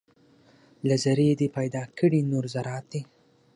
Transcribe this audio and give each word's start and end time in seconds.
له 0.87 0.95
ذرې 1.03 1.29
دې 1.39 1.47
پیدا 1.57 1.83
کړي 1.97 2.19
نور 2.31 2.45
ذرات 2.53 2.85
دي 2.91 3.01